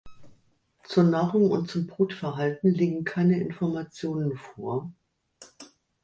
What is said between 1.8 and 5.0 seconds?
Brutverhalten liegen keine Informationen vor.